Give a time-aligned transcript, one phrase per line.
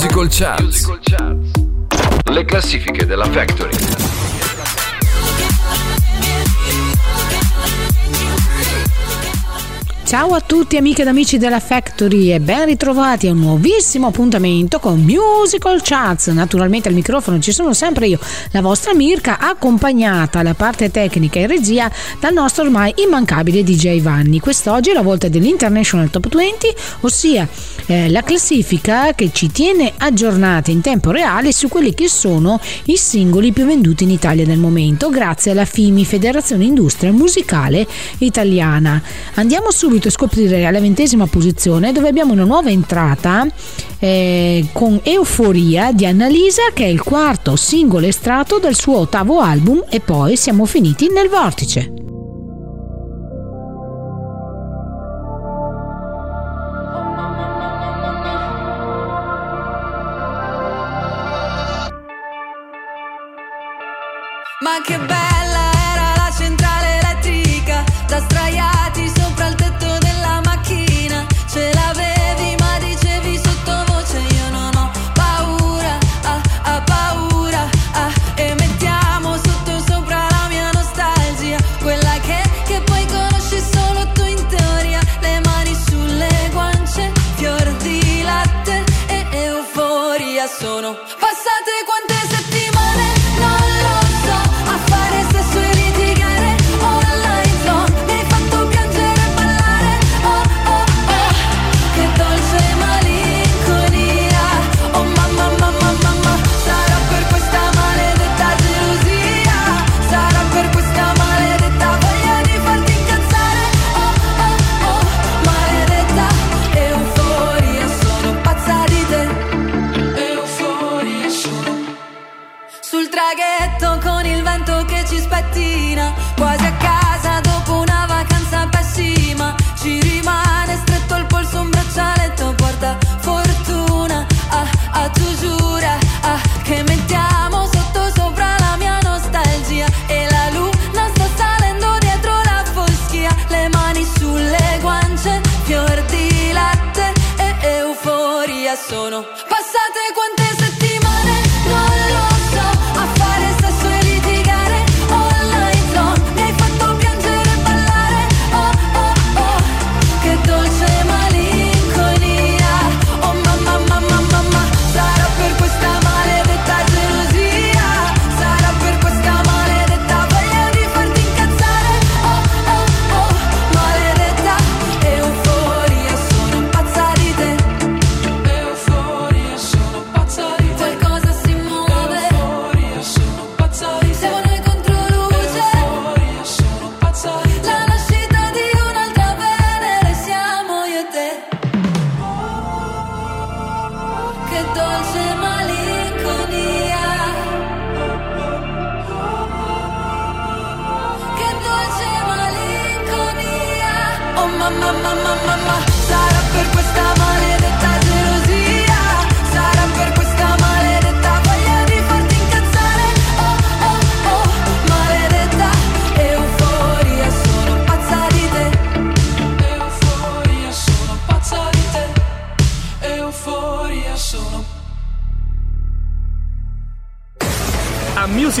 [0.00, 0.86] Musical Charts.
[2.30, 4.07] Le classifiche della Factory.
[10.08, 14.78] Ciao a tutti amiche ed amici della Factory e ben ritrovati a un nuovissimo appuntamento
[14.78, 16.28] con Musical Charts.
[16.28, 18.18] Naturalmente al microfono ci sono sempre io,
[18.52, 24.40] la vostra Mirka, accompagnata alla parte tecnica e regia dal nostro ormai immancabile DJ Vanni.
[24.40, 27.46] Quest'oggi è la volta dell'International Top 20, ossia
[27.84, 32.96] eh, la classifica che ci tiene aggiornati in tempo reale su quelli che sono i
[32.96, 37.86] singoli più venduti in Italia nel momento, grazie alla FIMI, Federazione Industria Musicale
[38.20, 39.02] Italiana.
[39.34, 43.46] Andiamo subito subito scoprire alla ventesima posizione dove abbiamo una nuova entrata
[43.98, 49.84] eh, con Euforia di Annalisa che è il quarto singolo estratto dal suo ottavo album
[49.90, 51.92] e poi siamo finiti nel vortice.
[64.60, 65.17] Ma che bella
[90.58, 90.98] sono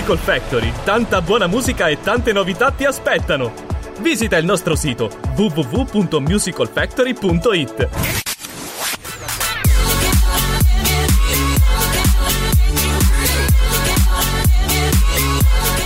[0.08, 3.52] Musical Factory, tanta buona musica e tante novità ti aspettano.
[4.00, 7.88] Visita il nostro sito www.musicalfactory.it.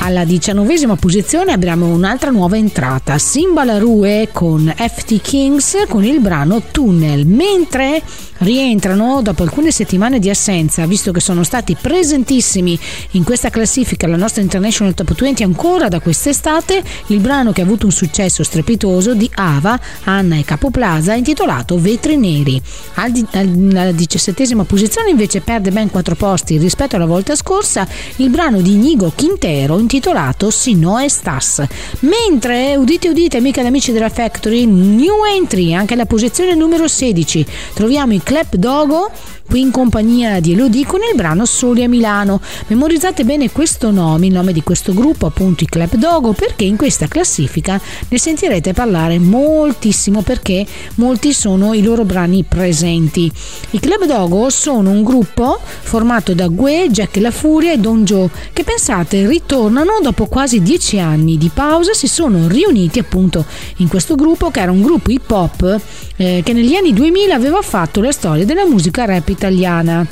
[0.03, 6.63] Alla diciannovesima posizione abbiamo un'altra nuova entrata, Simba Larue con FT Kings con il brano
[6.71, 8.01] Tunnel, mentre
[8.43, 12.79] rientrano dopo alcune settimane di assenza, visto che sono stati presentissimi
[13.13, 17.65] in questa classifica la nostra International Top 20 ancora da quest'estate, il brano che ha
[17.65, 22.61] avuto un successo strepitoso di Ava, Anna e Capoplaza intitolato Vetri Neri.
[22.95, 27.87] Alla diciassettesima posizione invece perde ben 4 posti rispetto alla volta scorsa
[28.17, 31.63] il brano di Inigo Quintero intitolato Sino e Stas.
[32.01, 37.47] Mentre, udite udite amiche ed amici della Factory, new entry anche alla posizione numero 16,
[37.75, 39.11] troviamo i Club Dogo
[39.47, 42.41] qui in compagnia di Elodie con il brano Soli a Milano.
[42.69, 46.77] Memorizzate bene questo nome, il nome di questo gruppo, appunto i Club Dogo, perché in
[46.77, 50.65] questa classifica ne sentirete parlare moltissimo perché
[50.97, 53.31] molti sono i loro brani presenti.
[53.71, 58.31] I Club Dogo sono un gruppo formato da Gue, Jack La Furia e Don Joe
[58.53, 63.45] che pensate ritornano dopo quasi dieci anni di pausa, si sono riuniti appunto
[63.77, 65.81] in questo gruppo che era un gruppo hip hop
[66.17, 70.07] eh, che negli anni 2000 aveva fatto la storia della musica rap italiana.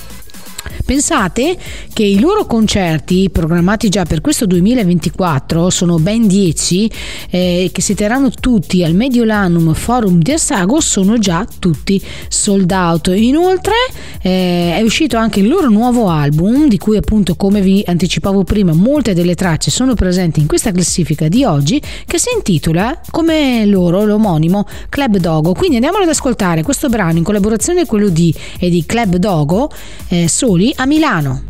[0.85, 1.57] Pensate
[1.93, 6.91] che i loro concerti programmati già per questo 2024 sono ben 10
[7.31, 13.12] eh, che si terranno tutti al Mediolanum Forum di Assago sono già tutti sold out.
[13.15, 13.75] Inoltre
[14.21, 18.73] eh, è uscito anche il loro nuovo album di cui appunto come vi anticipavo prima
[18.73, 24.05] molte delle tracce sono presenti in questa classifica di oggi che si intitola come loro
[24.05, 25.53] l'omonimo Club Dogo.
[25.53, 29.71] Quindi andiamolo ad ascoltare questo brano in collaborazione con quello di e di Club Dogo
[30.09, 31.50] eh, soli a Milano.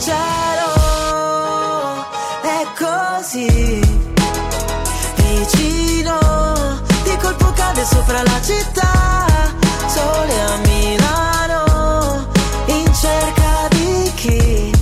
[0.00, 0.72] cielo
[2.40, 3.80] è così.
[5.16, 6.18] Vicino
[7.04, 9.26] di colpo cade sopra la città.
[9.86, 12.26] Sole a Milano
[12.66, 14.72] in cerca di chi?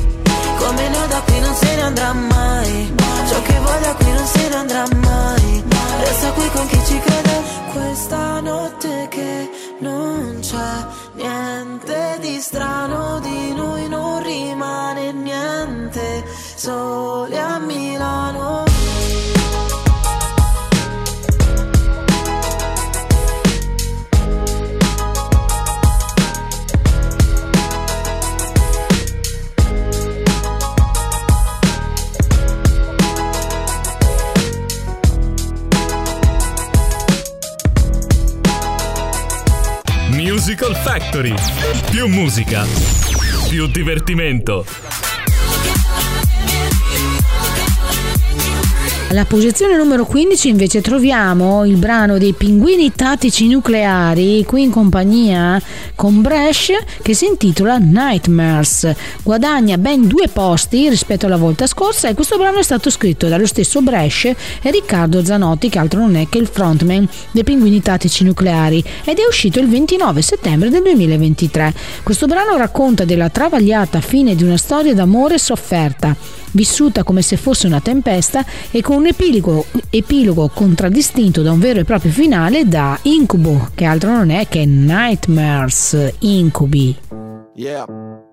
[0.59, 2.95] Come noi da qui non se ne andrà mai.
[3.29, 5.65] Ciò che vuoi da qui non se ne andrà mai.
[6.01, 7.43] Resta qui con chi ci crede.
[7.73, 14.18] Questa notte che non c'è niente di strano di noi rimane
[15.99, 16.25] niente
[16.55, 18.65] soli a Milano
[40.11, 41.35] Musical Factory.
[41.91, 42.65] Più musica.
[43.49, 44.65] Più divertimento.
[49.11, 55.61] Alla posizione numero 15 invece troviamo il brano dei pinguini tattici nucleari, qui in compagnia
[55.95, 58.93] con Bresh, che si intitola Nightmares.
[59.23, 63.47] Guadagna ben due posti rispetto alla volta scorsa e questo brano è stato scritto dallo
[63.47, 68.25] stesso Bresh e Riccardo Zanotti, che altro non è che il frontman dei pinguini tattici
[68.25, 71.73] nucleari, ed è uscito il 29 settembre del 2023.
[72.03, 76.15] Questo brano racconta della travagliata fine di una storia d'amore sofferta
[76.53, 81.81] vissuta come se fosse una tempesta e con un epilogo, epilogo contraddistinto da un vero
[81.81, 86.97] e proprio finale da incubo, che altro non è che Nightmares Incubi.
[87.55, 87.87] Yeah.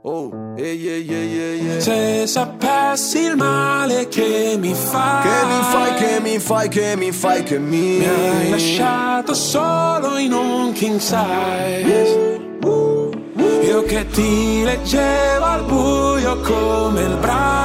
[0.07, 5.93] Oh, yeah, yeah, yeah, yeah, Se sapessi il male che mi fai, che mi fai,
[5.95, 10.99] che mi fai, che mi fai, che mi, mi hai lasciato solo in un king
[10.99, 12.39] size.
[12.61, 13.63] Uh, uh.
[13.63, 17.64] Io che ti leggevo al buio come il braille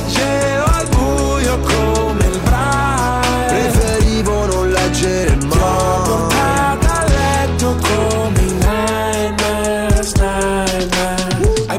[0.00, 0.53] ti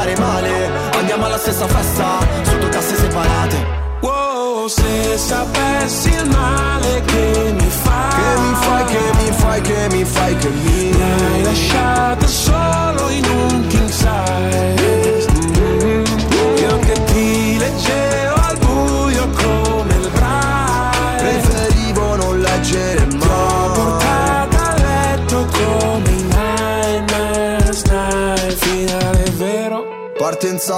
[0.00, 0.70] stare male.
[0.92, 3.78] Andiamo alla stessa festa, sotto casse separate.
[4.00, 8.08] Wow, se sapessi il male che mi fai.
[8.10, 13.08] Che mi fai, che mi fai, che mi fai, che mi Mi hai lasciato solo
[13.10, 13.66] in un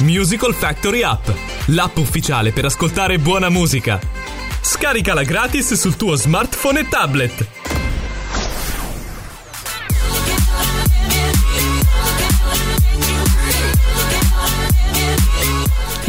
[0.00, 1.28] Musical Factory App,
[1.66, 3.98] l'app ufficiale per ascoltare buona musica.
[4.60, 7.59] Scaricala gratis sul tuo smartphone e tablet.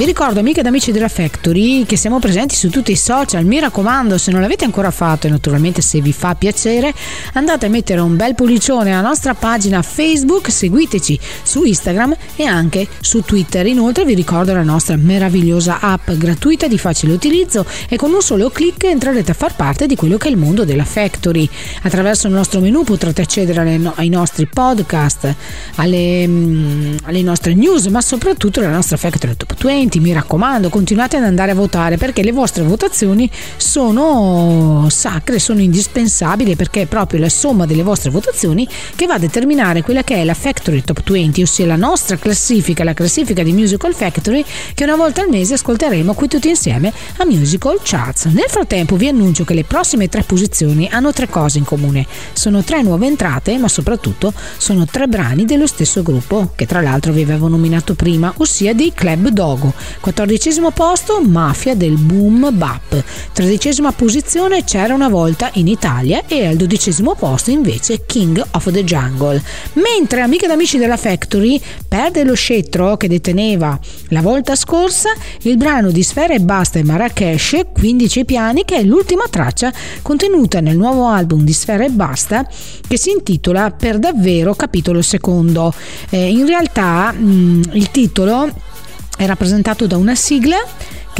[0.01, 3.59] Vi ricordo amiche ed amici della Factory che siamo presenti su tutti i social, mi
[3.59, 6.91] raccomando se non l'avete ancora fatto e naturalmente se vi fa piacere
[7.33, 12.87] andate a mettere un bel pollicione alla nostra pagina Facebook, seguiteci su Instagram e anche
[12.99, 13.67] su Twitter.
[13.67, 18.49] Inoltre vi ricordo la nostra meravigliosa app gratuita di facile utilizzo e con un solo
[18.49, 21.47] clic entrerete a far parte di quello che è il mondo della Factory.
[21.83, 25.31] Attraverso il nostro menu potrete accedere alle- ai nostri podcast,
[25.75, 30.69] alle, mm, alle nostre news ma soprattutto alla nostra Factory Top 20 attenti, mi raccomando,
[30.69, 36.85] continuate ad andare a votare perché le vostre votazioni sono sacre, sono indispensabili perché è
[36.85, 40.81] proprio la somma delle vostre votazioni che va a determinare quella che è la Factory
[40.81, 45.29] Top 20, ossia la nostra classifica, la classifica di Musical Factory che una volta al
[45.29, 48.25] mese ascolteremo qui tutti insieme a Musical Charts.
[48.25, 52.05] Nel frattempo vi annuncio che le prossime tre posizioni hanno tre cose in comune.
[52.33, 57.11] Sono tre nuove entrate, ma soprattutto sono tre brani dello stesso gruppo, che tra l'altro
[57.11, 59.70] vi avevo nominato prima, ossia dei Club Dogo.
[59.99, 63.03] Quattordicesimo posto, Mafia del Boom Bap.
[63.33, 68.83] Tredicesima posizione, C'era una volta in Italia e al dodicesimo posto invece King of the
[68.83, 69.41] Jungle.
[69.73, 75.09] Mentre amiche ed amici della Factory perde lo scettro che deteneva la volta scorsa
[75.41, 80.59] il brano di Sfera e Basta e Marrakesh, 15 piani, che è l'ultima traccia contenuta
[80.59, 82.47] nel nuovo album di Sfera e Basta
[82.87, 85.73] che si intitola Per davvero capitolo secondo.
[86.09, 88.49] Eh, in realtà mh, mm, il titolo
[89.17, 90.57] è rappresentato da una sigla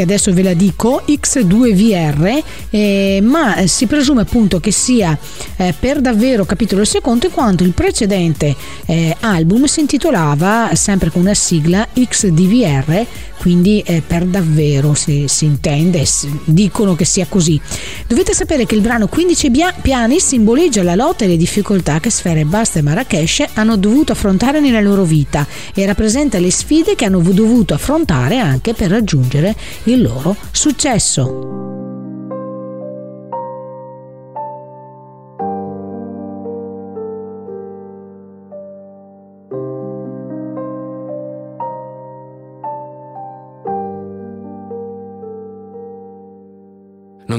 [0.02, 5.18] che adesso ve la dico, X2VR, eh, ma si presume appunto che sia
[5.58, 8.56] eh, per davvero capitolo secondo in quanto il precedente
[8.86, 13.06] eh, album si intitolava sempre con una sigla XDVR
[13.42, 17.60] quindi eh, per davvero si, si intende, si, dicono che sia così.
[18.06, 22.40] Dovete sapere che il brano 15 piani simboleggia la lotta e le difficoltà che Sfera
[22.40, 27.06] e Basta e Marrakesh hanno dovuto affrontare nella loro vita e rappresenta le sfide che
[27.06, 29.56] hanno dovuto affrontare anche per raggiungere
[29.86, 31.71] il loro successo.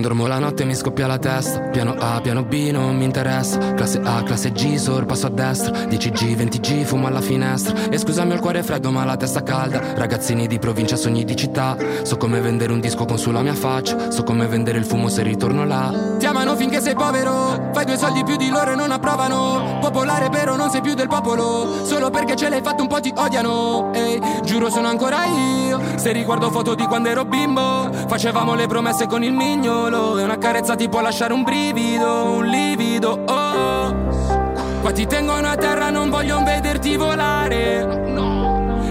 [0.02, 1.60] Dormo la notte, mi scoppia la testa.
[1.60, 3.72] Piano A, piano B, non mi interessa.
[3.74, 5.72] Classe A, classe G, sorpasso a destra.
[5.72, 7.88] 10G, 20G, fumo alla finestra.
[7.88, 9.94] E scusami ho il cuore freddo, ma la testa calda.
[9.94, 11.76] Ragazzini di provincia, sogni di città.
[12.02, 14.10] So come vendere un disco con sulla mia faccia.
[14.10, 16.16] So come vendere il fumo se ritorno là.
[16.18, 17.70] Ti amano finché sei povero.
[17.72, 19.78] Fai due soldi più di loro e non approvano.
[19.80, 21.84] Popolare, però non sei più del popolo.
[21.84, 23.92] Solo perché ce l'hai fatto un po' ti odiano.
[23.94, 25.80] Ehi, giuro sono ancora io.
[25.94, 27.88] Se riguardo foto di quando ero bimbo,
[28.22, 32.36] facevamo le promesse con il migno solo E una carezza ti può lasciare un brivido,
[32.36, 38.02] un livido, oh Qua ti tengono a terra, non voglio vederti volare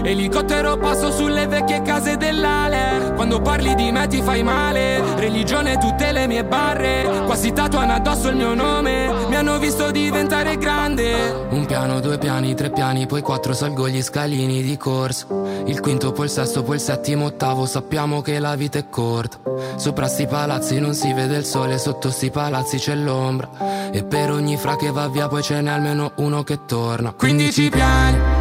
[0.04, 3.12] Elicottero passo sulle vecchie case dell'Ale.
[3.14, 5.00] Quando parli di me ti fai male.
[5.14, 7.22] Religione tutte le mie barre.
[7.24, 9.28] Qua si tatuano addosso il mio nome.
[9.28, 11.46] Mi hanno visto diventare grande.
[11.50, 15.26] Un piano, due piani, tre piani Poi quattro salgo gli scalini di corsa.
[15.66, 17.64] Il quinto, poi il sesto, poi il settimo, ottavo.
[17.64, 19.38] Sappiamo che la vita è corta.
[19.76, 23.90] Sopra sti palazzi non si vede il sole Sotto sti palazzi c'è l'ombra.
[23.92, 27.12] E per ogni fra che va via poi ce n'è almeno uno che torna.
[27.12, 28.31] 15 piani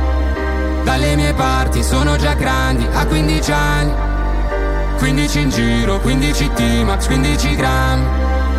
[0.84, 3.94] dalle mie parti sono già grandi, a 15 anni.
[4.98, 8.06] 15 in giro, 15 T-Max, 15 grammi.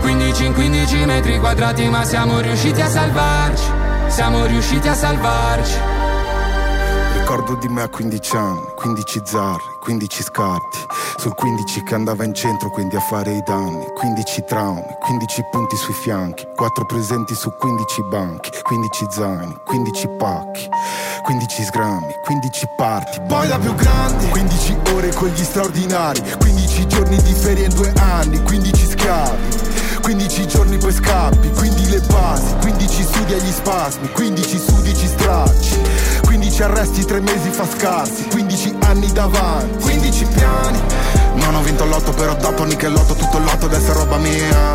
[0.01, 3.65] 15 in 15 metri quadrati ma siamo riusciti a salvarci.
[4.09, 6.02] Siamo riusciti a salvarci
[7.33, 10.79] Ricordo di me a 15 anni, 15 zarri, 15 scarti
[11.17, 13.87] Sul 15 che andava in centro quindi a fare i danni.
[13.95, 16.47] 15 traumi, 15 punti sui fianchi.
[16.55, 18.51] 4 presenti su 15 banchi.
[18.63, 20.69] 15 zaini, 15 pacchi.
[21.23, 23.23] 15 sgrammi, 15 parti.
[23.27, 24.29] Poi la più grande.
[24.29, 26.21] 15 ore con gli straordinari.
[26.39, 28.43] 15 giorni di ferie in due anni.
[28.43, 29.71] 15 schiavi
[30.03, 32.55] 15 giorni poi scappi, quindi le basi.
[32.61, 35.81] 15 studi agli spasmi, 15 sudici stracci
[36.53, 40.81] 15 arresti, 3 mesi fa scarsi 15 anni davanti, 15 piani.
[41.37, 44.75] Non ho vinto l'otto però dopo Nichelotto Tutto il lotto adesso è roba mia.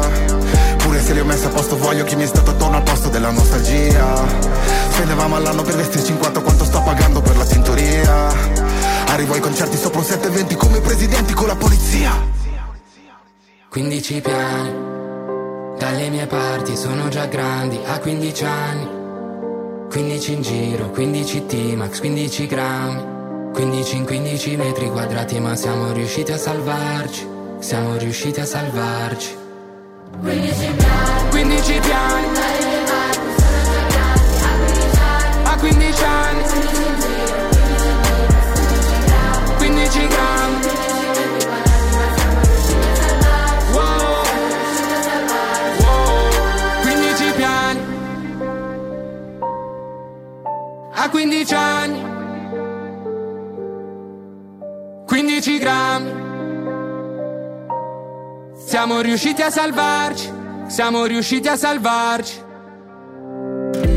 [0.78, 3.10] Pure se li ho messi a posto voglio chi mi è stato attorno al posto
[3.10, 4.26] della nostalgia.
[4.90, 8.28] Spendevamo all'anno per vestirci in quanto quanto sto pagando per la tintoria?
[9.10, 12.12] Arrivo ai concerti sopra un 720 come presidenti con la polizia.
[13.70, 14.74] 15 piani
[15.78, 18.97] Dalle mie parti sono già grandi a 15 anni
[19.98, 23.52] 15 in giro, 15 T-Max, 15 grammi.
[23.52, 27.28] 15 in 15 metri quadrati ma siamo riusciti a salvarci.
[27.58, 29.36] Siamo riusciti a salvarci.
[30.22, 31.30] 15 piani.
[31.32, 32.28] 15 piani.
[35.46, 36.44] A 15 anni.
[39.58, 40.37] 15 grammi
[51.08, 52.04] A 15 anni
[55.06, 56.12] 15 grammi
[58.66, 60.30] siamo riusciti a salvarci,
[60.68, 62.47] siamo riusciti a salvarci.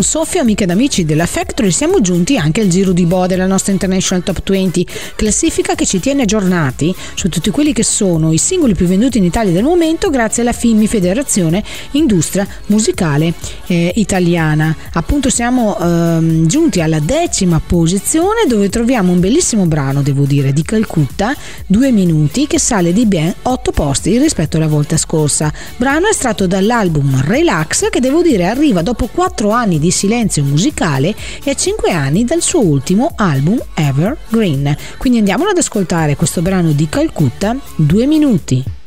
[0.00, 3.46] Un soffio, amiche ed amici della Factory, siamo giunti anche al giro di boa della
[3.46, 8.38] nostra International Top 20, classifica che ci tiene aggiornati su tutti quelli che sono i
[8.38, 13.34] singoli più venduti in Italia del momento grazie alla FIMI Federazione Industria Musicale
[13.66, 14.74] eh, Italiana.
[14.94, 20.62] Appunto siamo ehm, giunti alla decima posizione dove troviamo un bellissimo brano, devo dire, di
[20.62, 21.34] Calcutta,
[21.66, 25.52] due minuti, che sale di ben otto posti rispetto alla volta scorsa.
[25.76, 31.14] Brano estratto dall'album Relax che devo dire arriva dopo quattro anni anni di silenzio musicale
[31.42, 34.76] e a 5 anni dal suo ultimo album Evergreen.
[34.96, 38.78] Quindi andiamo ad ascoltare questo brano di Calcutta, due minuti.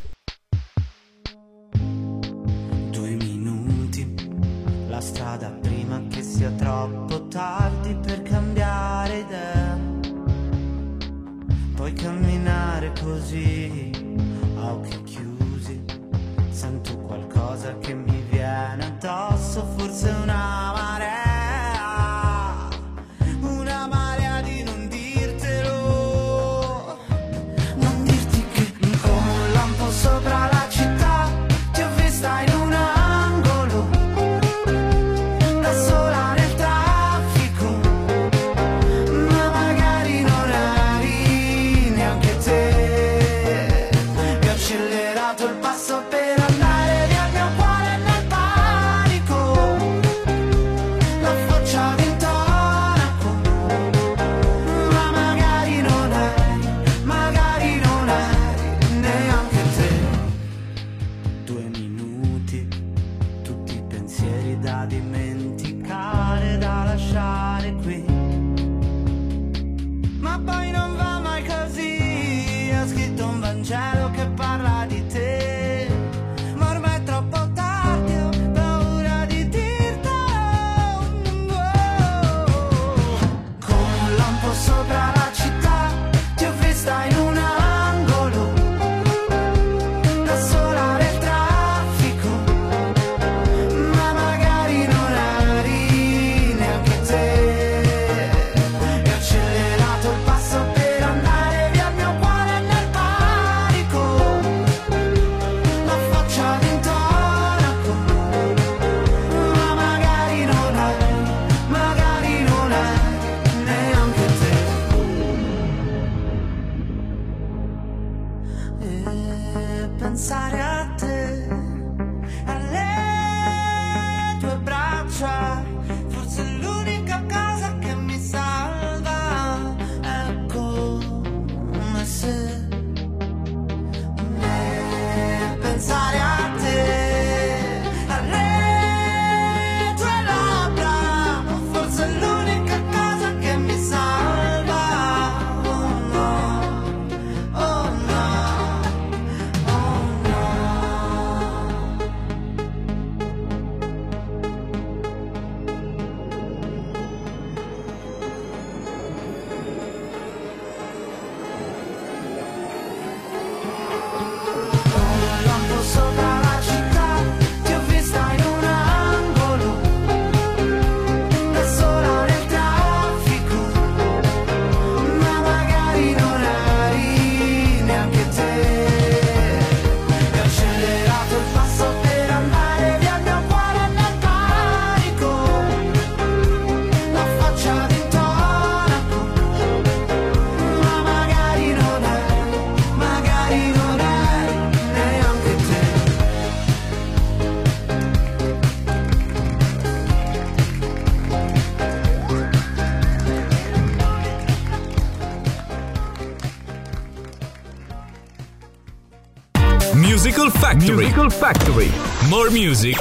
[212.33, 212.97] More music,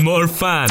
[0.00, 0.68] more fun.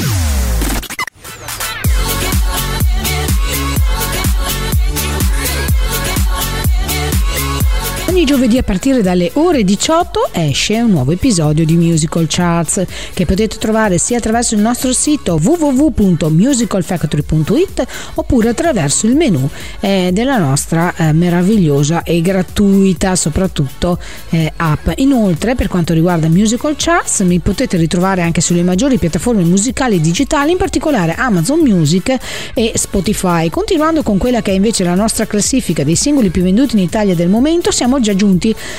[8.39, 13.57] Giovedì a partire dalle ore 18 esce un nuovo episodio di Musical Charts che potete
[13.57, 19.49] trovare sia attraverso il nostro sito www.musicalfactory.it oppure attraverso il menu
[19.81, 23.99] eh, della nostra eh, meravigliosa e gratuita soprattutto
[24.29, 24.87] eh, app.
[24.95, 30.51] Inoltre per quanto riguarda Musical Charts mi potete ritrovare anche sulle maggiori piattaforme musicali digitali,
[30.51, 32.15] in particolare Amazon Music
[32.53, 33.49] e Spotify.
[33.49, 37.15] Continuando con quella che è invece la nostra classifica dei singoli più venduti in Italia
[37.15, 38.27] del momento, siamo già giunti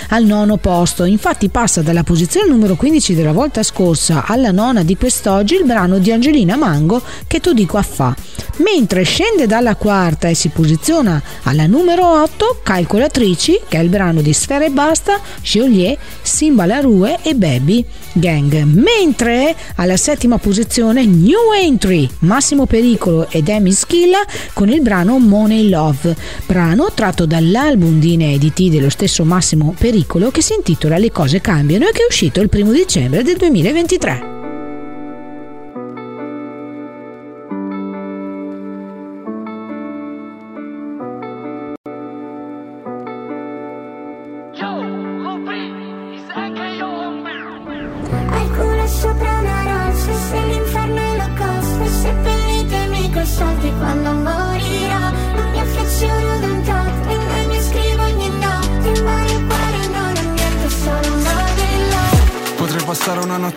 [0.09, 1.05] al nono posto.
[1.05, 5.99] Infatti passa dalla posizione numero 15 della volta scorsa alla nona di quest'oggi il brano
[5.99, 8.15] di Angelina Mango che tu dico a fa.
[8.59, 14.21] Mentre scende dalla quarta e si posiziona alla numero 8 Calcolatrici, che è il brano
[14.21, 18.63] di Sfera e Basta, Geolier, Simba Larue e Baby Gang.
[18.65, 24.21] Mentre alla settima posizione New Entry, Massimo Pericolo ed Amy Schilla
[24.53, 26.15] con il brano Money Love,
[26.47, 29.39] brano tratto dall'album di inediti dello stesso Massimo
[29.79, 33.37] Pericolo che si intitola Le cose cambiano e che è uscito il primo dicembre del
[33.37, 34.39] 2023.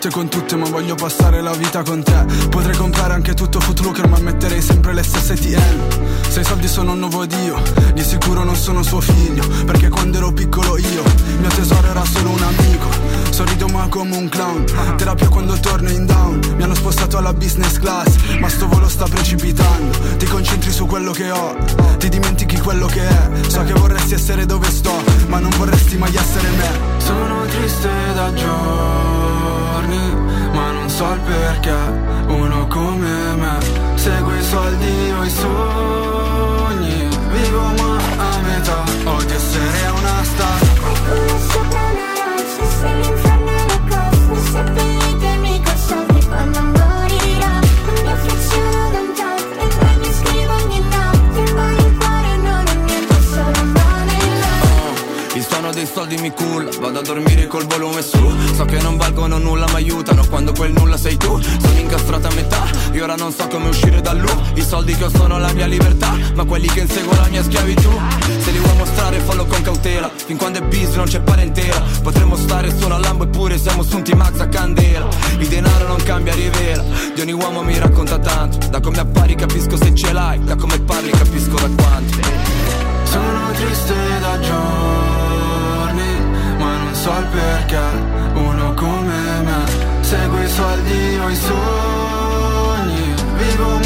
[0.04, 2.24] Notte con tutte ma voglio passare la vita con te.
[2.48, 5.78] Potrei comprare anche tutto Footlooker ma metterei sempre le stesse TN
[6.28, 7.60] Se i soldi sono un nuovo dio,
[7.94, 11.02] di sicuro non sono suo figlio Perché quando ero piccolo io,
[11.38, 12.88] mio tesoro era solo un amico
[13.30, 14.64] Sorrido ma come un clown,
[14.96, 19.06] terapia quando torno in down Mi hanno spostato alla business class, ma sto volo sta
[19.06, 19.98] precipitando.
[20.18, 21.56] Ti concentri su quello che ho,
[21.98, 23.30] ti dimentichi quello che è.
[23.48, 24.92] So che vorresti essere dove sto,
[25.26, 26.70] ma non vorresti mai essere me.
[26.98, 29.23] Sono triste da non
[30.94, 31.76] so il perché
[32.28, 33.58] Uno come me
[33.96, 37.08] segue i soldi o i sogni.
[37.32, 37.96] Vivo ma
[38.28, 40.64] a metà, odio essere una star
[55.84, 58.18] dei soldi mi culla, vado a dormire col volume su.
[58.54, 61.38] So che non valgono nulla ma aiutano quando quel nulla sei tu.
[61.40, 64.56] Sono incastrato a metà, io ora non so come uscire dal loop.
[64.56, 67.90] I soldi che ho sono la mia libertà, ma quelli che inseguo la mia schiavitù.
[68.38, 71.82] Se li vuoi mostrare fallo con cautela, fin quando è bis non c'è parentela.
[72.02, 75.08] Potremmo stare solo a Lambo eppure siamo su un T-Max a candela.
[75.38, 76.82] Il denaro non cambia, rivela,
[77.14, 78.68] di ogni uomo mi racconta tanto.
[78.68, 82.18] Da come appari capisco se ce l'hai, da come parli capisco da quanto.
[83.04, 85.23] Sono triste da non
[87.04, 87.86] so il perché.
[88.32, 89.60] Uno come me
[90.00, 93.14] segue i soldi o i sogni.
[93.36, 93.83] Vivo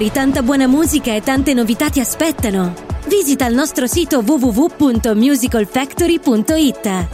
[0.00, 2.72] Factory tanta buona musica e tante novità ti aspettano.
[3.06, 7.06] Visita il nostro sito www.musicalfactory.it.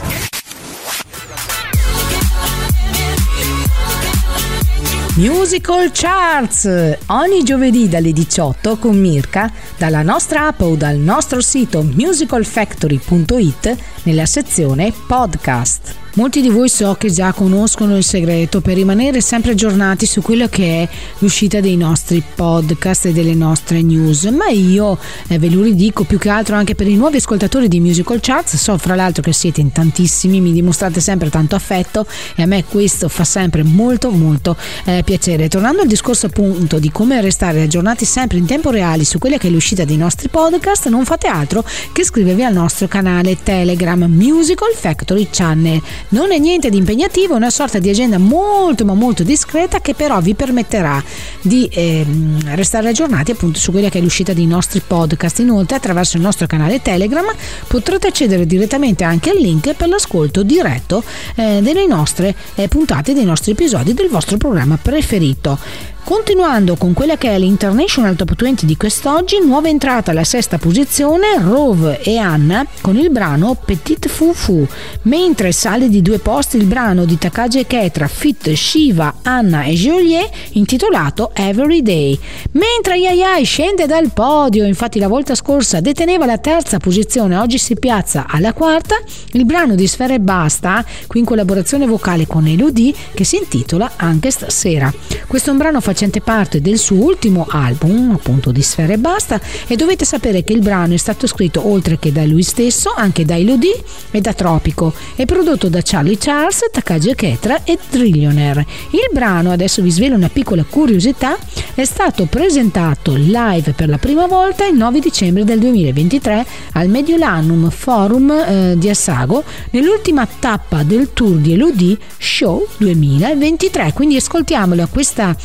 [5.15, 11.83] Musical Charts ogni giovedì dalle 18 con Mirka dalla nostra app o dal nostro sito
[11.83, 16.06] musicalfactory.it nella sezione podcast.
[16.17, 20.47] Molti di voi so che già conoscono il segreto per rimanere sempre aggiornati su quello
[20.47, 25.61] che è l'uscita dei nostri podcast e delle nostre news, ma io eh, ve lo
[25.61, 29.21] ridico più che altro anche per i nuovi ascoltatori di Musical Charts, so fra l'altro
[29.21, 33.61] che siete in tantissimi, mi dimostrate sempre tanto affetto e a me questo fa sempre
[33.61, 35.49] molto molto eh, piacere.
[35.49, 39.49] Tornando al discorso appunto di come restare aggiornati sempre in tempo reale su quella che
[39.49, 44.73] è l'uscita dei nostri podcast, non fate altro che iscrivervi al nostro canale Telegram Musical
[44.73, 49.23] Factory Channel Non è niente di impegnativo, è una sorta di agenda molto ma molto
[49.23, 51.03] discreta che però vi permetterà
[51.41, 55.39] di ehm, restare aggiornati appunto su quella che è l'uscita dei nostri podcast.
[55.39, 57.25] Inoltre attraverso il nostro canale Telegram
[57.67, 61.03] potrete accedere direttamente anche al link per l'ascolto diretto
[61.35, 65.59] eh, delle nostre eh, puntate, dei nostri episodi del vostro programma preferito.
[66.07, 71.37] Continuando con quella che è l'International Top 20 di quest'oggi, nuova entrata alla sesta posizione
[71.37, 74.65] Rove e Anna con il brano Petit Fufu,
[75.01, 79.73] mentre sale di due posti il brano di Takagi e Ketra Fit Shiva, Anna e
[79.73, 82.17] Joliet intitolato Everyday.
[82.51, 87.75] Mentre Yayai scende dal podio, infatti la volta scorsa deteneva la terza posizione, oggi si
[87.75, 88.95] piazza alla quarta,
[89.33, 93.91] il brano di Sfera e Basta, qui in collaborazione vocale con Elodie, che si intitola
[93.97, 94.89] Anche stasera.
[95.27, 99.41] Questo è un brano facente parte del suo ultimo album, appunto di Sfera e Basta,
[99.65, 103.25] e dovete sapere che il brano è stato scritto oltre che da lui stesso, anche
[103.25, 108.63] da Elodie e da Tropico, e prodotto da Charlie Charles, Takagi Ketra e Trillionaire.
[108.91, 111.35] Il brano, adesso vi svelo una piccola curiosità,
[111.73, 117.71] è stato presentato live per la prima volta il 9 dicembre del 2023 al Mediolanum
[117.71, 123.93] Forum eh, di Assago nell'ultima tappa del tour di Elodie Show 2023.
[123.93, 125.35] Quindi ascoltiamolo a questa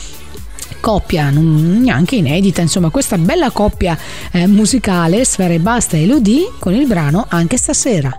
[0.83, 3.97] coppia neanche inedita, insomma, questa bella coppia
[4.33, 8.11] eh, musicale Sfera e Basta e Elodie con il brano Anche stasera.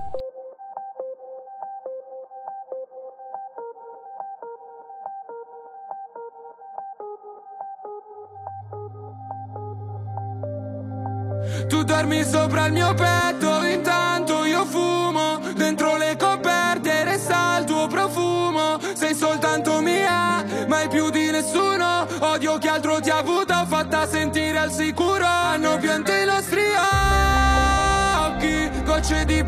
[11.68, 13.63] Tu dormi sopra il mio petto,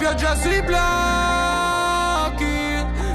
[0.06, 0.84] pioggia sui blocchi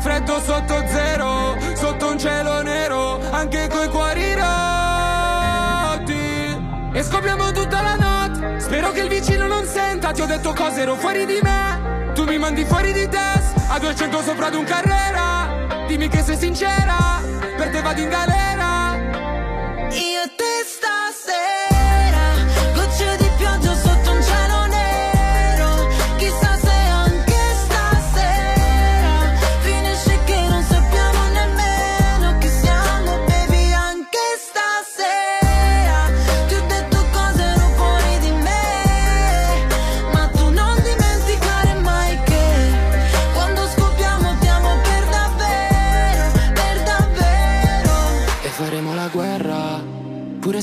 [0.01, 4.49] Freddo sotto zero, sotto un cielo nero Anche coi cuori rotti.
[6.93, 10.81] E scopriamo tutta la notte Spero che il vicino non senta Ti ho detto cose,
[10.81, 12.11] ero fuori di me.
[12.15, 15.87] Tu mi mandi fuori di testa A 200 sopra ad un carrera.
[15.87, 17.23] Dimmi che sei sincera
[17.57, 18.80] Per te vado in galera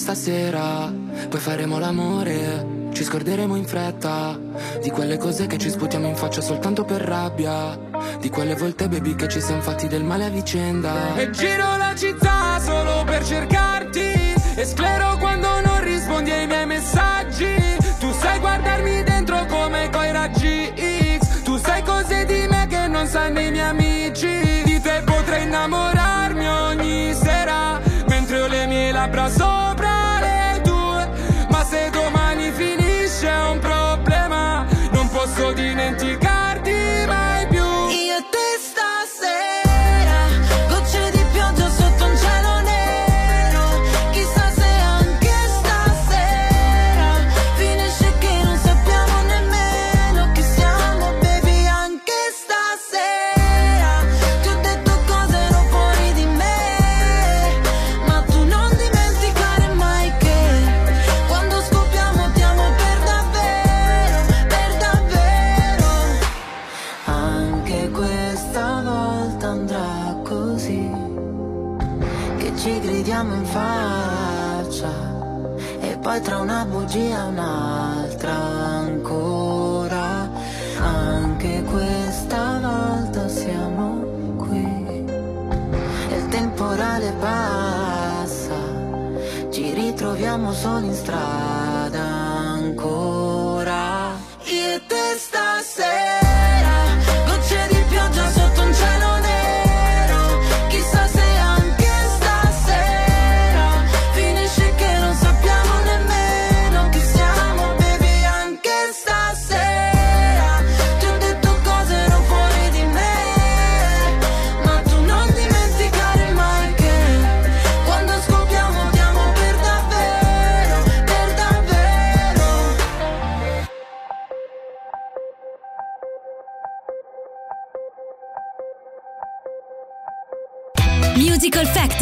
[0.08, 0.90] stasera.
[1.28, 4.40] Poi faremo l'amore, ci scorderemo in fretta.
[4.82, 7.78] Di quelle cose che ci sputiamo in faccia soltanto per rabbia.
[8.18, 11.14] Di quelle volte, baby, che ci siamo fatti del male a vicenda.
[11.18, 17.56] E giro la città solo per cercarti E sclero quando non rispondi ai miei messaggi
[18.00, 20.74] Tu sai guardarmi dentro come coi raggi
[21.20, 25.44] X Tu sai cose di me che non sanno i miei amici Di te potrei
[25.44, 29.47] innamorarmi ogni sera Mentre ho le mie labbra sopra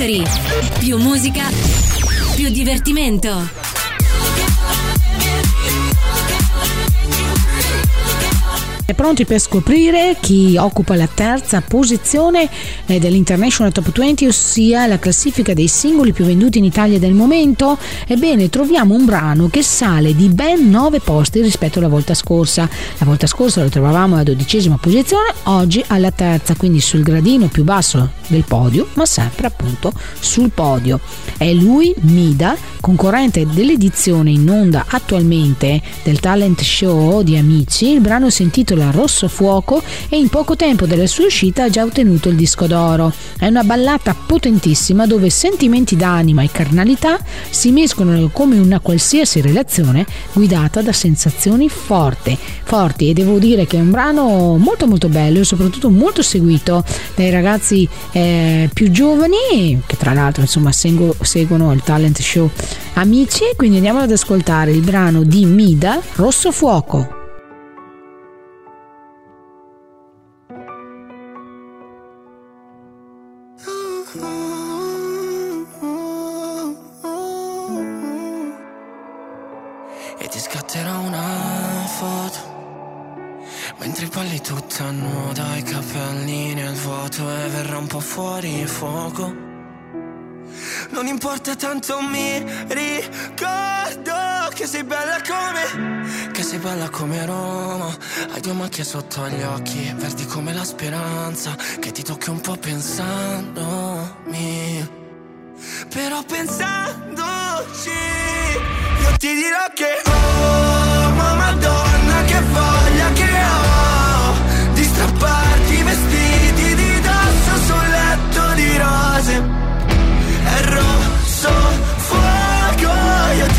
[0.05, 0.23] Factory.
[0.77, 1.49] Più musica,
[2.35, 3.64] più divertimento.
[9.05, 12.49] Pronti per scoprire chi occupa la terza posizione
[12.87, 17.77] eh, dell'International Top 20, ossia la classifica dei singoli più venduti in Italia del momento?
[18.07, 22.67] Ebbene, troviamo un brano che sale di ben 9 posti rispetto alla volta scorsa.
[22.97, 27.63] La volta scorsa lo trovavamo alla dodicesima posizione, oggi alla terza, quindi sul gradino più
[27.63, 30.99] basso del podio, ma sempre appunto sul podio.
[31.37, 37.91] È lui, Mida, concorrente dell'edizione in onda attualmente del talent show di Amici.
[37.91, 41.83] Il brano si intitola Rosso Fuoco e in poco tempo dalla sua uscita ha già
[41.83, 43.13] ottenuto il disco d'oro.
[43.37, 47.19] È una ballata potentissima dove sentimenti d'anima e carnalità
[47.49, 53.77] si mescolano come una qualsiasi relazione guidata da sensazioni forti, forti e devo dire che
[53.77, 56.83] è un brano molto molto bello e soprattutto molto seguito
[57.15, 62.49] dai ragazzi eh, più giovani che tra l'altro insomma seguo- seguono il talent show
[62.93, 67.14] Amici quindi andiamo ad ascoltare il brano di Mida Rosso Fuoco.
[89.15, 89.33] Fuoco
[90.89, 97.95] Non importa tanto mi ricordo Che sei bella come Che sei bella come Roma.
[98.31, 102.57] Hai due macchie sotto gli occhi Verdi come la speranza Che ti tocchi un po'
[102.57, 103.93] pensandomi
[105.89, 110.64] però pensandoci Io ti dirò che Oh,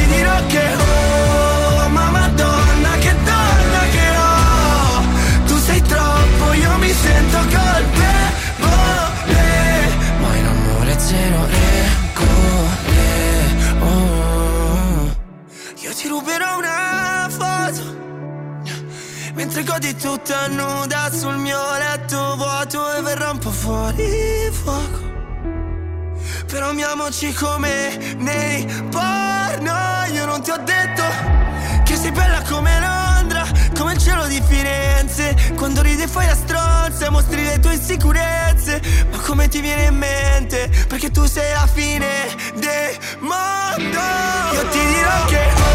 [0.06, 5.46] dirò che Oh, ma madonna che donna che ho.
[5.46, 8.34] Tu sei troppo, io mi sento colpevole.
[10.20, 12.74] Ma in amore zero regole
[13.80, 15.16] oh.
[15.82, 17.94] Io ti ruberò una foto
[19.34, 25.04] Mentre godi tutta nuda sul mio letto vuoto E verrà un po' fuori fuoco.
[26.46, 28.66] Però amiamoci come nei
[29.56, 31.04] porno Io non ti ho detto
[31.84, 33.46] che sei bella come Londra
[33.76, 35.34] Come il cielo di Firenze.
[35.54, 38.80] Quando ridi e fai la stronza Mostri le tue insicurezze.
[39.10, 40.70] Ma come ti viene in mente?
[40.88, 42.08] Perché tu sei la fine
[42.54, 44.00] del mondo.
[44.54, 45.65] Io ti dirò che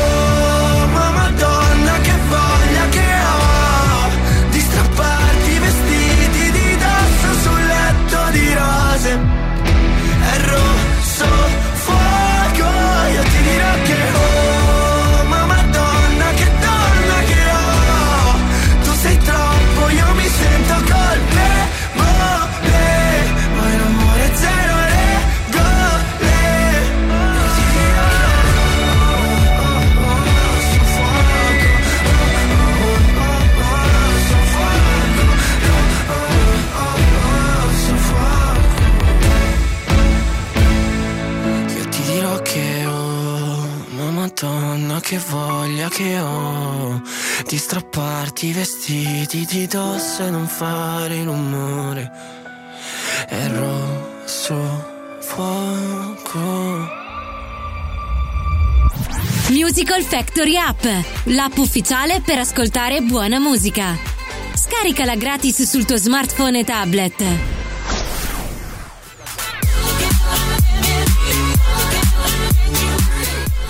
[45.12, 47.02] che voglia che ho
[47.46, 52.10] Di strapparti i vestiti di dosso e non fare rumore
[53.28, 57.00] È rosso fuoco
[59.50, 60.86] Musical Factory App,
[61.26, 63.98] l'app ufficiale per ascoltare buona musica.
[64.54, 67.61] Scaricala gratis sul tuo smartphone e tablet.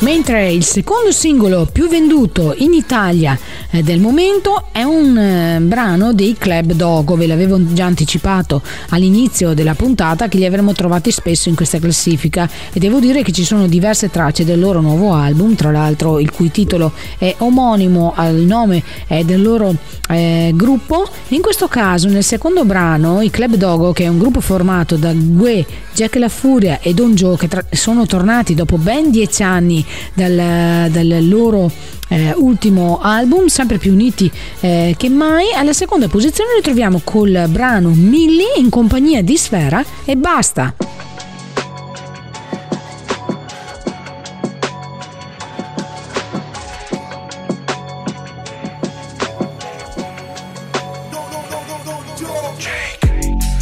[0.02, 3.38] Mentre il secondo singolo più venduto in Italia
[3.70, 9.54] eh, del momento è un eh, brano dei Club Dogo, ve l'avevo già anticipato all'inizio
[9.54, 13.44] della puntata che li avremmo trovati spesso in questa classifica e devo dire che ci
[13.44, 18.38] sono diverse tracce del loro nuovo album, tra l'altro il cui titolo è omonimo al
[18.38, 19.76] nome eh, del loro
[20.10, 21.08] eh, gruppo.
[21.28, 25.14] In questo caso nel secondo brano i Club Dogo, che è un gruppo formato da
[25.14, 29.86] Gue, Jack La Furia e Don Joe che tra- sono tornati dopo ben dieci anni
[30.14, 31.72] dal, dal loro
[32.12, 34.30] eh, ultimo album, sempre più uniti
[34.60, 35.52] eh, che mai.
[35.54, 40.74] Alla seconda posizione li troviamo col brano Milli in compagnia di Sfera e basta.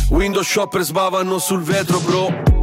[0.09, 2.58] Windows shopper sbavano sul vetro bro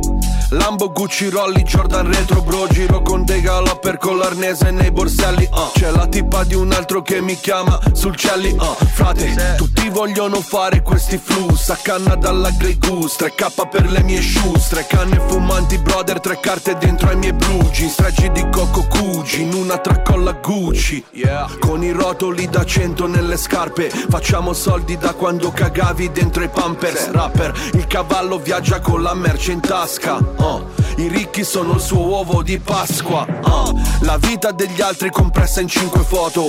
[0.51, 5.72] Lambo, Gucci, Rolli, Jordan retro bro Giro con dei galopper con l'arnese nei borselli uh.
[5.72, 8.84] C'è la tipa di un altro che mi chiama sul celli uh.
[8.92, 14.22] Frate, tutti vogliono fare questi flus A canna dalla Grey Goose 3K per le mie
[14.22, 18.86] shoes Tre canne fumanti brother, tre carte dentro ai miei blue jeans Stragi di Coco
[18.88, 21.49] Gucci, in una tracolla Gucci yeah.
[21.59, 27.11] Con i rotoli da 100 nelle scarpe Facciamo soldi da quando cagavi dentro i pampers
[27.11, 30.64] Rapper, il cavallo viaggia con la merce in tasca uh.
[30.99, 33.80] I ricchi sono il suo uovo di Pasqua uh.
[34.01, 36.49] La vita degli altri compressa in cinque foto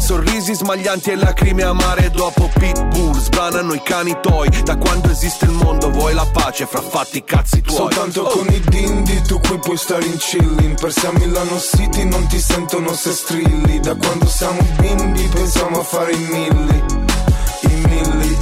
[0.00, 5.52] Sorrisi smaglianti e lacrime amare Dopo Pitbull sbranano i cani tuoi Da quando esiste il
[5.52, 8.28] mondo vuoi la pace fra fatti cazzi tuoi Soltanto Oh.
[8.28, 12.26] con i dindi tu qui puoi stare in chillin Per se a Milano City non
[12.26, 16.82] ti sentono se strilli Da quando siamo bimbi pensiamo a fare i milli,
[17.62, 18.33] i milli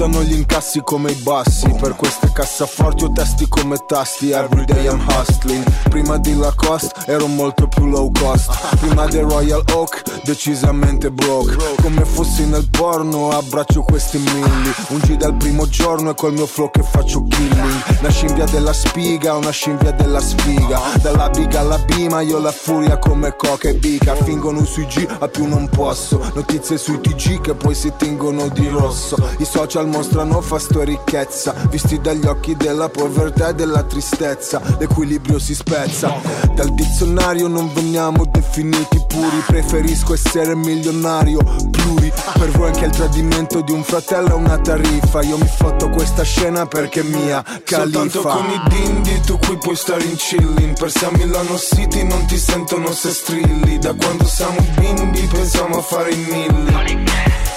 [0.00, 1.68] Aumentano gli incassi come i bassi.
[1.72, 4.30] Per queste cassaforti ho testi come tasti.
[4.30, 5.64] Everyday I'm hustling.
[5.88, 8.76] Prima di Lacoste ero molto più low cost.
[8.76, 11.56] Prima del Royal Oak decisamente broke.
[11.82, 14.72] Come fossi nel porno abbraccio questi milli.
[14.90, 17.98] Un G dal primo giorno e col mio flow che faccio killing.
[17.98, 20.80] Una scimbia della spiga, una scimbia della sfiga.
[21.02, 24.14] Dalla biga alla bima io la furia come coca e bica.
[24.14, 26.20] Fingono sui G a più non posso.
[26.34, 29.16] Notizie sui TG che poi si tingono di rosso.
[29.38, 35.38] I social mostrano fasto e ricchezza Visti dagli occhi della povertà e della tristezza L'equilibrio
[35.38, 36.12] si spezza.
[36.54, 41.38] Dal dizionario non veniamo definiti puri Preferisco essere milionario
[41.70, 42.12] pluri.
[42.38, 46.22] Per voi anche il tradimento di un fratello è una tariffa Io mi fotto questa
[46.22, 48.28] scena perché è mia Soltanto califa.
[48.30, 52.24] con i dindi tu qui puoi stare in chillin Per se a Milano City non
[52.26, 57.06] ti sentono se strilli Da quando siamo bimbi pensiamo a fare i milli.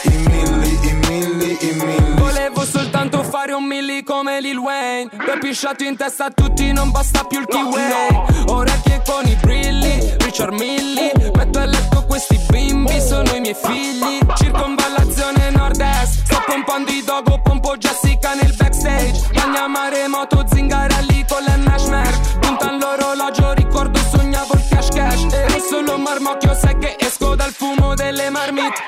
[0.03, 5.11] I milli, i milli, i milli Volevo soltanto fare un milli come Lil Wayne.
[5.15, 10.15] Per pisciato in testa a tutti non basta più il keyway Orecchie con i brilli,
[10.17, 14.20] Richard Milli Metto a letto questi bimbi, sono i miei figli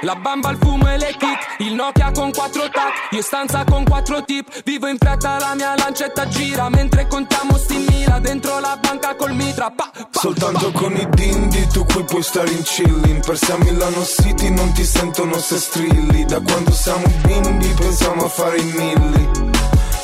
[0.03, 1.55] La bamba, il fumo e le kick.
[1.59, 3.11] Il Nokia con quattro tac.
[3.11, 4.63] Io stanza con quattro tip.
[4.65, 6.67] Vivo in fretta, la mia lancetta gira.
[6.69, 9.71] Mentre contiamo sti mila Dentro la banca col mitra.
[9.71, 13.57] Pa, pa, Soltanto con i dindi tu qui puoi stare in chillin Per se a
[13.57, 16.25] Milano City non ti sentono se strilli.
[16.25, 19.29] Da quando siamo bimbi pensiamo a fare i milli.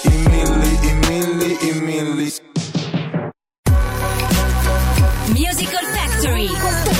[0.04, 2.34] I milli, i milli, i milli.
[5.28, 6.99] Musical Factory.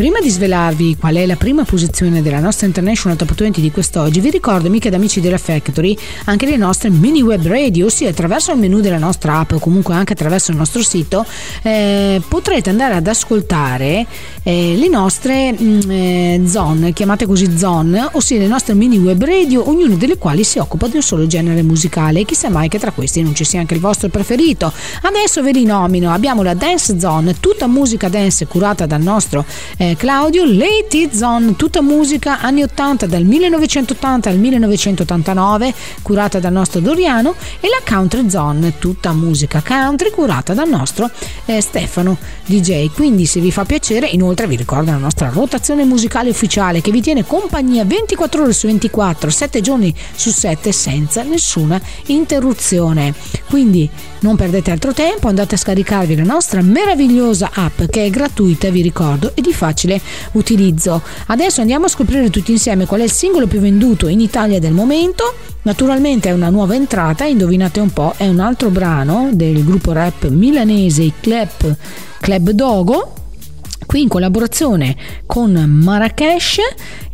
[0.00, 4.20] Prima di svelarvi qual è la prima posizione della nostra International Top 20 di quest'oggi,
[4.20, 5.94] vi ricordo, amiche ed amici della Factory,
[6.24, 9.92] anche le nostre mini web radio, ossia attraverso il menu della nostra app o comunque
[9.92, 11.26] anche attraverso il nostro sito,
[11.60, 14.06] eh, potrete andare ad ascoltare
[14.42, 19.68] eh, le nostre mh, eh, zone, chiamate così zone, ossia le nostre mini web radio,
[19.68, 23.20] ognuna delle quali si occupa di un solo genere musicale chissà mai che tra questi
[23.20, 24.72] non ci sia anche il vostro preferito.
[25.02, 29.44] Adesso ve li nomino, abbiamo la Dance Zone, tutta musica dance curata dal nostro
[29.76, 36.80] eh, Claudio, Late Zone, tutta musica anni 80 dal 1980 al 1989 curata dal nostro
[36.80, 41.10] Doriano e la Country Zone, tutta musica country curata dal nostro
[41.46, 42.90] eh, Stefano DJ.
[42.92, 47.00] Quindi se vi fa piacere, inoltre vi ricordo la nostra rotazione musicale ufficiale che vi
[47.00, 53.14] tiene compagnia 24 ore su 24, 7 giorni su 7 senza nessuna interruzione.
[53.48, 53.88] Quindi
[54.20, 58.82] non perdete altro tempo, andate a scaricarvi la nostra meravigliosa app che è gratuita, vi
[58.82, 60.00] ricordo, e di facile
[60.32, 61.02] utilizzo.
[61.26, 64.72] Adesso andiamo a scoprire tutti insieme qual è il singolo più venduto in Italia del
[64.72, 65.34] momento.
[65.62, 70.28] Naturalmente è una nuova entrata, indovinate un po', è un altro brano del gruppo rap
[70.28, 71.76] milanese Club,
[72.20, 73.14] Club Dogo
[73.90, 74.94] qui in collaborazione
[75.26, 76.58] con Marrakesh.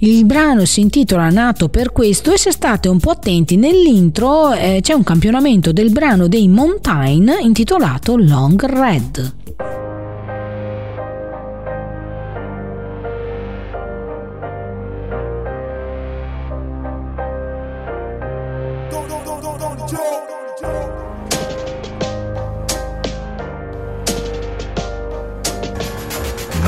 [0.00, 4.80] Il brano si intitola Nato per questo e se state un po' attenti nell'intro eh,
[4.82, 9.85] c'è un campionamento del brano dei Montaigne intitolato Long Red.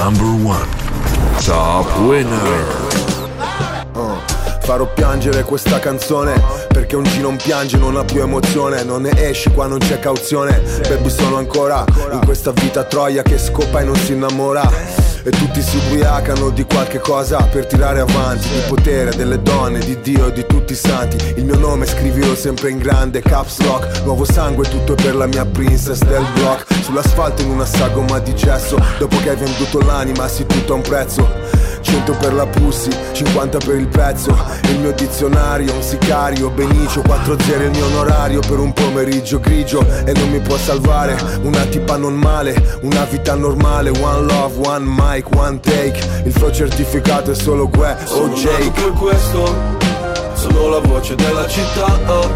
[0.09, 0.67] Number one.
[1.45, 2.65] Top winner.
[3.93, 4.17] Uh,
[4.63, 9.11] farò piangere questa canzone Perché un G non piange, non ha più emozione Non ne
[9.29, 10.63] esci qua non c'è cauzione.
[10.89, 14.63] Baby sono ancora in questa vita troia Che scopa e non si innamora.
[15.25, 19.99] E tutti si ubriacano di qualche cosa per tirare avanti Di potere, delle donne, di
[20.01, 21.17] Dio e di tutti i santi.
[21.35, 24.03] Il mio nome scrivilo sempre in grande, caps lock.
[24.05, 26.73] Nuovo sangue, tutto per la mia princess del block.
[26.85, 28.79] Sull'asfalto in una sagoma di gesso.
[29.01, 31.59] Dopo che hai venduto l'anima, sì tutto a un prezzo.
[31.81, 37.41] 100 per la pussy, 50 per il pezzo Il mio dizionario, un sicario, Benicio 4
[37.41, 39.87] zero il mio onorario per un pomeriggio grigio.
[40.05, 44.85] E non mi può salvare una tipa non male Una vita normale, one love, one
[44.87, 45.99] mic, one take.
[46.25, 48.71] Il flow certificato è solo Gue o Sono nato Jake.
[48.83, 49.55] per questo
[50.35, 51.99] Sono la voce della città.
[52.07, 52.31] Oh.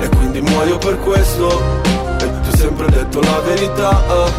[0.00, 1.60] E quindi muoio per questo
[2.20, 4.02] E ti ho sempre detto la verità.
[4.08, 4.30] Oh.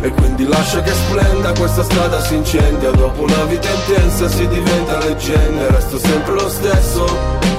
[0.00, 2.90] E quindi lascia che splenda Questa strada si incendia.
[2.92, 7.52] Dopo una vita intensa si diventa leggenda Resto sempre lo stesso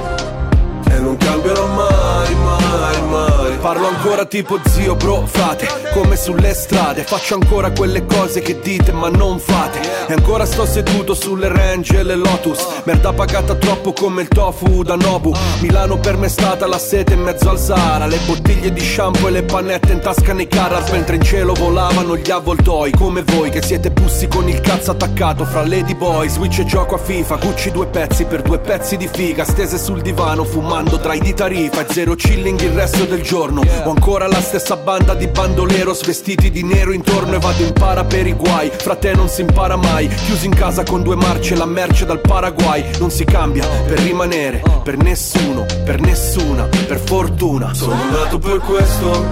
[0.96, 1.95] e non cambierò
[2.34, 5.67] mai, mai, mai Parlo ancora tipo zio, bro, frate.
[5.91, 9.80] Come sulle strade Faccio ancora quelle cose che dite ma non fate.
[10.07, 12.63] E ancora sto seduto sulle range e le Lotus.
[12.84, 15.34] Merda pagata troppo come il tofu da Nobu.
[15.61, 18.05] Milano per me è stata la sete in mezzo al Sahara.
[18.05, 22.17] Le bottiglie di shampoo e le pannette in tasca nei Carrars Mentre in cielo volavano
[22.17, 22.91] gli avvoltoi.
[22.91, 26.95] Come voi che siete bussi con il cazzo attaccato Fra Lady Boy, Switch e gioco
[26.95, 27.36] a FIFA.
[27.38, 31.86] Gucci due pezzi per due pezzi di figa Stese sul divano fumando dry di tarifa
[31.86, 36.51] E zero chilling il resto del giorno Ho ancora la stessa banda di bandoleros Vestiti
[36.51, 39.76] di nero intorno e vado in para per i guai Fra te non si impara
[39.76, 43.99] mai Chiusi in casa con due marce La merce dal Paraguay Non si cambia per
[43.99, 49.24] rimanere Per nessuno, per nessuna Per fortuna Sono nato per questo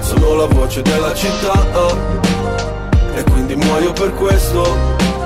[0.00, 1.96] Sono la voce della città oh.
[3.14, 4.62] E quindi muoio per questo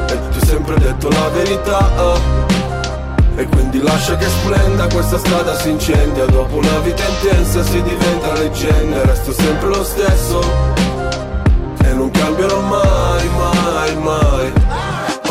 [0.09, 2.68] E ti ho sempre detto la verità oh.
[3.39, 6.27] E quindi lascia che splenda questa strada si incendia.
[6.27, 10.41] Dopo una vita intensa si diventa leggenda Resto sempre lo stesso.
[11.85, 14.58] E non cambierò mai, mai, mai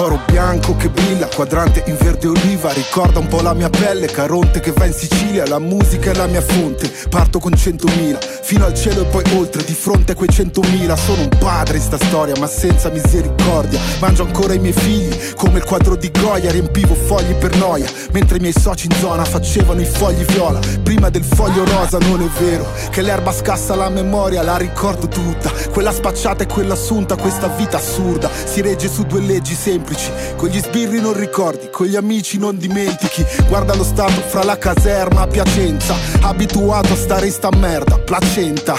[0.07, 2.71] Oro bianco che brilla, quadrante in verde oliva.
[2.71, 5.45] Ricorda un po' la mia pelle, Caronte che va in Sicilia.
[5.45, 8.17] La musica è la mia fonte, parto con centomila.
[8.17, 10.95] Fino al cielo e poi oltre, di fronte a quei centomila.
[10.95, 13.81] Sono un padre in sta storia, ma senza misericordia.
[13.99, 16.51] Mangio ancora i miei figli, come il quadro di Goya.
[16.51, 21.09] Riempivo fogli per noia, mentre i miei soci in zona Facevano i fogli viola, prima
[21.09, 25.91] del foglio rosa Non è vero, che l'erba scassa la memoria La ricordo tutta, quella
[25.91, 29.96] spacciata e quella assunta Questa vita assurda, si regge su due leggi semplici
[30.35, 34.57] Con gli sbirri non ricordi, con gli amici non dimentichi Guarda lo stato fra la
[34.57, 38.75] caserma a Piacenza Abituato a stare in sta merda, placenta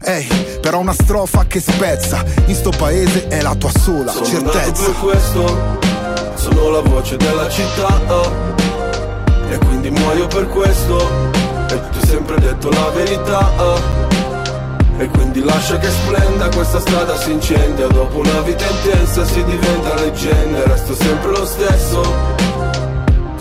[0.00, 4.68] Ehi, però una strofa che spezza In sto paese è la tua sola Sono certezza
[4.68, 5.78] nato per questo
[6.34, 8.54] Sono la voce della città oh.
[9.50, 10.98] E quindi muoio per questo
[11.70, 13.97] E ti ho sempre detto la verità oh.
[14.98, 19.94] E quindi lascia che splenda questa strada si incendia Dopo una vita intensa si diventa
[19.94, 22.02] leggenda Resto sempre lo stesso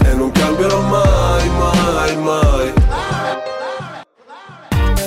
[0.04, 2.74] E non cambierò mai, mai, mai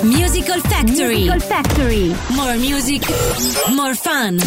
[0.03, 1.29] Musical Factory.
[1.29, 2.17] Musical Factory.
[2.29, 3.05] More music,
[3.69, 4.39] more fun.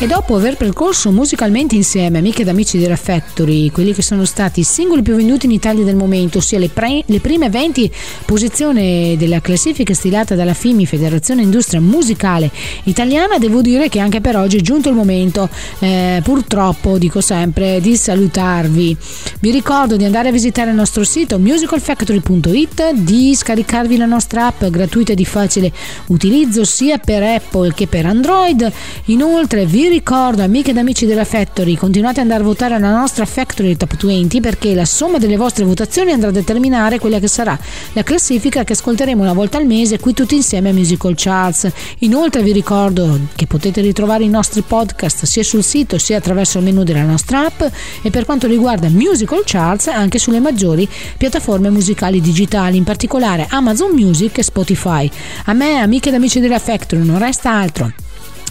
[0.00, 4.60] E dopo aver percorso musicalmente insieme amiche ed amici della Factory, quelli che sono stati
[4.60, 7.90] i singoli più venduti in Italia del momento, ossia le, pre- le prime 20
[8.24, 12.48] posizioni della classifica stilata dalla FIMI, Federazione Industria Musicale
[12.84, 15.48] Italiana, devo dire che anche per oggi è giunto il momento,
[15.80, 18.96] eh, purtroppo dico sempre, di salutarvi.
[19.40, 24.64] Vi ricordo di andare a visitare il nostro sito musicalfactory.it, di scaricarvi la nostra app
[24.66, 25.72] gratuita e di facile
[26.06, 28.72] utilizzo sia per Apple che per Android.
[29.06, 33.76] Inoltre ricordo, amiche ed amici della Factory, continuate ad andare a votare alla nostra Factory
[33.76, 37.58] Top 20 perché la somma delle vostre votazioni andrà a determinare quella che sarà
[37.92, 41.70] la classifica che ascolteremo una volta al mese qui tutti insieme a Musical Charts.
[42.00, 46.64] Inoltre vi ricordo che potete ritrovare i nostri podcast sia sul sito sia attraverso il
[46.64, 47.62] menu della nostra app
[48.02, 53.92] e per quanto riguarda Musical Charts anche sulle maggiori piattaforme musicali digitali, in particolare Amazon
[53.92, 55.10] Music e Spotify.
[55.44, 57.92] A me, amiche ed amici della Factory, non resta altro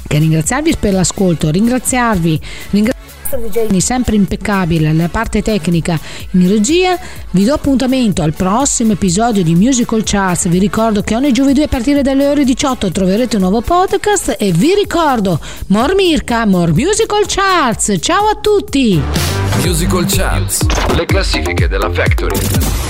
[0.07, 2.39] che ringraziarvi per l'ascolto, ringraziarvi,
[2.71, 5.99] ringraziarvi sempre impeccabile la parte tecnica
[6.31, 6.97] in regia.
[7.31, 10.47] Vi do appuntamento al prossimo episodio di Musical Charts.
[10.47, 14.51] Vi ricordo che ogni giovedì a partire dalle ore 18 troverete un nuovo podcast e
[14.51, 17.95] vi ricordo More Mirka, More Musical Charts.
[17.99, 19.01] Ciao a tutti!
[19.61, 22.86] Musical Charts, le classifiche della Factory.